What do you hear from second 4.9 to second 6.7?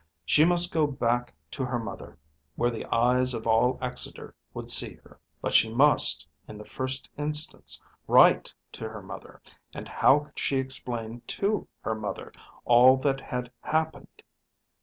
her. But she must in the